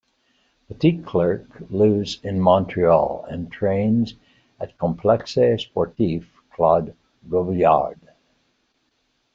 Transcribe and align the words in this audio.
Petitclerc 0.67 1.69
lives 1.69 2.17
in 2.23 2.39
Montreal, 2.39 3.23
and 3.29 3.51
trains 3.51 4.15
at 4.59 4.75
Complexe 4.79 5.35
sportif 5.35 6.25
Claude-Robillard. 6.55 7.99